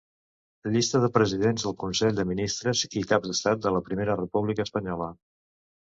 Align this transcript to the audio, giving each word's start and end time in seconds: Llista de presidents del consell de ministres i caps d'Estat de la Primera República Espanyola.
Llista 0.75 1.01
de 1.03 1.09
presidents 1.17 1.67
del 1.67 1.75
consell 1.83 2.17
de 2.21 2.25
ministres 2.31 2.83
i 2.89 3.05
caps 3.13 3.31
d'Estat 3.33 3.63
de 3.67 3.75
la 3.77 3.85
Primera 3.91 4.17
República 4.23 4.67
Espanyola. 4.71 5.15